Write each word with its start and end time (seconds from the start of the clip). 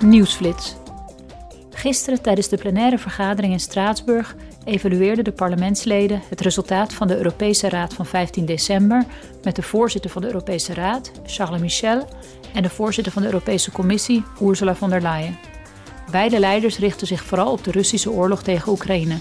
Nieuwsflits. 0.00 0.76
Gisteren 1.70 2.22
tijdens 2.22 2.48
de 2.48 2.56
plenaire 2.56 2.98
vergadering 2.98 3.52
in 3.52 3.60
Straatsburg 3.60 4.36
evalueerden 4.64 5.24
de 5.24 5.32
parlementsleden 5.32 6.22
het 6.28 6.40
resultaat 6.40 6.92
van 6.92 7.08
de 7.08 7.16
Europese 7.16 7.68
Raad 7.68 7.94
van 7.94 8.06
15 8.06 8.44
december 8.44 9.04
met 9.42 9.56
de 9.56 9.62
voorzitter 9.62 10.10
van 10.10 10.22
de 10.22 10.28
Europese 10.28 10.74
Raad, 10.74 11.12
Charles 11.26 11.60
Michel, 11.60 12.08
en 12.54 12.62
de 12.62 12.68
voorzitter 12.68 13.12
van 13.12 13.22
de 13.22 13.28
Europese 13.28 13.72
Commissie, 13.72 14.24
Ursula 14.42 14.74
von 14.74 14.90
der 14.90 15.02
Leyen. 15.02 15.38
Beide 16.10 16.38
leiders 16.38 16.78
richten 16.78 17.06
zich 17.06 17.22
vooral 17.22 17.52
op 17.52 17.64
de 17.64 17.70
Russische 17.70 18.10
oorlog 18.10 18.42
tegen 18.42 18.72
Oekraïne. 18.72 19.16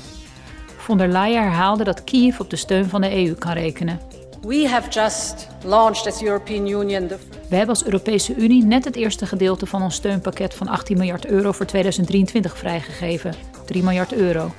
Von 0.77 0.97
der 0.97 1.07
Leyen 1.07 1.43
herhaalde 1.43 1.83
dat 1.83 2.03
Kiev 2.03 2.39
op 2.39 2.49
de 2.49 2.55
steun 2.55 2.89
van 2.89 3.01
de 3.01 3.25
EU 3.25 3.33
kan 3.33 3.53
rekenen. 3.53 3.99
We 4.41 4.67
have 4.67 4.89
just 4.89 5.47
launched 5.63 6.07
as 6.07 6.21
European 6.21 6.67
Union 6.67 7.07
the 7.07 7.17
We 7.49 7.55
hebben 7.55 7.75
als 7.75 7.85
Europese 7.85 8.35
Unie 8.35 8.63
net 8.63 8.85
het 8.85 8.95
eerste 8.95 9.25
gedeelte 9.25 9.65
van 9.65 9.81
ons 9.81 9.95
steunpakket 9.95 10.53
van 10.53 10.67
18 10.67 10.97
miljard 10.97 11.25
euro 11.25 11.51
voor 11.51 11.65
2023 11.65 12.57
vrijgegeven, 12.57 13.33
3 13.65 13.83
miljard 13.83 14.13
euro. 14.13 14.51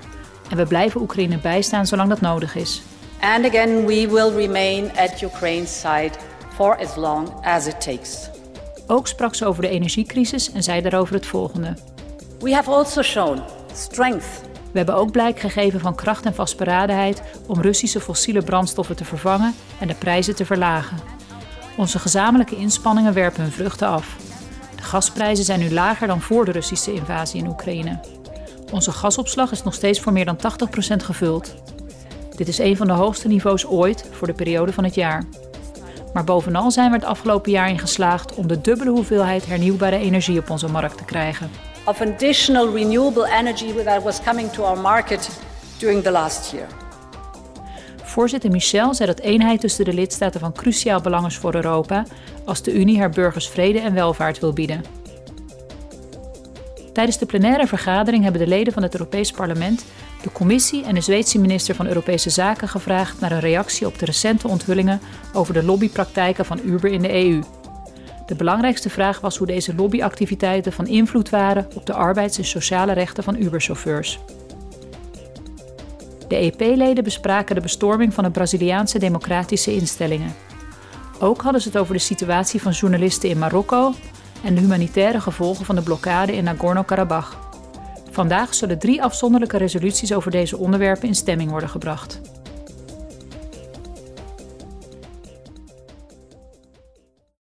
En 0.51 0.57
we 0.57 0.67
blijven 0.67 1.01
Oekraïne 1.01 1.39
bijstaan 1.39 1.87
zolang 1.87 2.09
dat 2.09 2.21
nodig 2.21 2.55
is. 2.55 2.83
And 3.21 3.45
again, 3.45 3.87
we 3.87 4.09
will 4.09 4.35
remain 4.35 4.91
at 4.97 5.21
Ukraine's 5.21 5.81
side 5.81 6.11
for 6.55 6.79
as 6.79 6.97
long 6.97 7.45
as 7.45 7.67
it 7.67 7.81
takes. 7.81 8.31
Ook 8.87 9.07
sprak 9.07 9.35
ze 9.35 9.47
over 9.47 9.63
de 9.63 9.69
energiecrisis 9.69 10.53
en 10.53 10.63
zei 10.63 10.81
daarover 10.81 11.15
het 11.15 11.27
volgende. 11.27 11.75
We 12.41 12.55
have 12.55 12.71
also 12.71 13.03
shown 13.03 13.43
strength 13.75 14.48
We 14.73 14.79
hebben 14.79 14.95
ook 14.95 15.13
blijk 15.13 15.41
gegeven 15.41 15.81
van 15.81 15.95
kracht 15.95 16.27
en 16.27 16.35
vastberadenheid 16.35 17.23
om 17.47 17.61
Russische 17.61 18.01
fossiele 18.01 18.43
brandstoffen 18.43 18.97
te 18.97 19.05
vervangen 19.05 19.55
en 19.81 19.89
de 19.89 19.95
prijzen 19.95 20.37
te 20.37 20.45
verlagen. 20.45 20.97
Onze 21.77 21.99
gezamenlijke 21.99 22.57
inspanningen 22.57 23.13
werpen 23.15 23.43
hun 23.43 23.53
vruchten 23.53 23.89
af. 23.89 24.17
De 24.77 24.83
gasprijzen 24.83 25.45
zijn 25.45 25.61
nu 25.61 25.73
lager 25.73 26.07
dan 26.07 26.21
voor 26.21 26.45
de 26.45 26.53
Russische 26.53 26.93
invasie 26.93 27.41
in 27.41 27.49
Oekraïne. 27.49 28.01
Onze 28.73 28.93
gasopslag 28.93 29.51
is 29.53 29.63
nog 29.63 29.75
steeds 29.75 30.01
voor 30.01 30.13
meer 30.13 30.25
dan 30.25 30.37
80% 30.37 31.05
gevuld. 31.05 31.55
Dit 32.37 32.49
is 32.49 32.59
een 32.59 32.77
van 32.77 32.87
de 32.87 32.93
hoogste 32.93 33.29
niveaus 33.29 33.67
ooit 33.67 34.09
voor 34.11 34.27
de 34.27 34.33
periode 34.33 34.73
van 34.73 34.85
het 34.85 34.95
jaar. 34.95 35.25
Maar 36.13 36.25
bovenal 36.25 36.71
zijn 36.71 36.91
we 36.91 36.97
het 36.97 37.07
afgelopen 37.07 37.51
jaar 37.51 37.69
in 37.69 37.79
geslaagd 37.79 38.35
om 38.35 38.47
de 38.47 38.61
dubbele 38.61 38.91
hoeveelheid 38.91 39.47
hernieuwbare 39.47 39.99
energie 39.99 40.39
op 40.39 40.51
onze 40.51 40.69
markt 40.69 40.99
te 40.99 41.05
krijgen. 41.05 41.51
Of 41.89 42.01
additional 42.01 42.73
renewable 42.73 43.27
energy 43.27 43.73
that 43.85 44.03
was 44.03 44.21
coming 44.21 44.51
to 44.53 44.63
our 44.65 44.81
market 44.81 45.41
during 45.79 46.03
the 46.03 46.11
last 46.11 46.53
year. 46.53 46.67
Voorzitter 48.03 48.51
Michel 48.51 48.95
zei 48.95 49.09
dat 49.09 49.21
eenheid 49.21 49.61
tussen 49.61 49.85
de 49.85 49.93
lidstaten 49.93 50.41
van 50.41 50.53
cruciaal 50.53 51.01
belang 51.01 51.27
is 51.27 51.37
voor 51.37 51.55
Europa 51.55 52.05
als 52.45 52.63
de 52.63 52.73
Unie 52.73 52.99
haar 52.99 53.11
burgers 53.11 53.49
vrede 53.49 53.79
en 53.79 53.95
welvaart 53.95 54.39
wil 54.39 54.53
bieden. 54.53 54.83
Tijdens 56.93 57.19
de 57.19 57.27
plenaire 57.27 57.67
vergadering 57.67 58.23
hebben 58.23 58.41
de 58.41 58.49
leden 58.49 58.73
van 58.73 58.83
het 58.83 58.93
Europees 58.93 59.31
Parlement 59.31 59.85
de 60.23 60.33
Commissie 60.33 60.85
en 60.85 60.95
de 60.95 61.01
Zweedse 61.01 61.39
minister 61.39 61.75
van 61.75 61.87
Europese 61.87 62.31
Zaken 62.31 62.69
gevraagd 62.69 63.21
naar 63.21 63.33
een 63.33 63.41
reactie 63.41 63.87
op 63.87 63.99
de 63.99 64.05
recente 64.05 64.49
onthullingen 64.49 65.01
over 65.33 65.55
de 65.55 65.65
lobbypraktijken 65.65 66.45
van 66.45 66.61
Uber 66.65 66.91
in 66.91 67.03
de 67.03 67.13
EU. 67.13 67.41
De 68.29 68.35
belangrijkste 68.35 68.91
vraag 68.91 69.21
was 69.21 69.37
hoe 69.37 69.47
deze 69.47 69.75
lobbyactiviteiten 69.75 70.73
van 70.73 70.87
invloed 70.87 71.31
waren 71.31 71.67
op 71.75 71.87
de 71.87 71.93
arbeids- 71.93 72.39
en 72.39 72.45
sociale 72.45 72.93
rechten 72.93 73.25
van 73.25 73.37
Uber-chauffeurs. 73.37 74.19
De 76.29 76.37
EP-leden 76.37 77.05
bespraken 77.05 77.55
de 77.55 77.61
bestorming 77.61 78.15
van 78.15 78.25
de 78.25 78.31
Braziliaanse 78.31 78.99
democratische 78.99 79.75
instellingen. 79.75 80.35
Ook 81.19 81.43
hadden 81.43 81.61
ze 81.61 81.69
het 81.69 81.79
over 81.79 81.95
de 81.95 82.01
situatie 82.01 82.63
van 82.63 82.73
journalisten 82.73 83.29
in 83.29 83.39
Marokko 83.39 83.93
en 84.45 84.55
de 84.55 84.61
humanitaire 84.61 85.21
gevolgen 85.21 85.65
van 85.65 85.75
de 85.75 85.83
blokkade 85.83 86.37
in 86.37 86.45
Nagorno-Karabakh. 86.45 87.37
Vandaag 88.11 88.55
zullen 88.55 88.79
drie 88.79 89.03
afzonderlijke 89.03 89.57
resoluties 89.57 90.13
over 90.13 90.31
deze 90.31 90.57
onderwerpen 90.57 91.09
in 91.09 91.15
stemming 91.15 91.51
worden 91.51 91.69
gebracht. 91.69 92.21